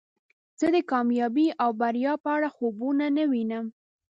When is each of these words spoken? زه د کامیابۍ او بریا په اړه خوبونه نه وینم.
زه 0.59 0.67
د 0.75 0.77
کامیابۍ 0.91 1.47
او 1.63 1.69
بریا 1.79 2.13
په 2.23 2.29
اړه 2.35 2.49
خوبونه 2.55 3.05
نه 3.17 3.23
وینم. 3.31 3.65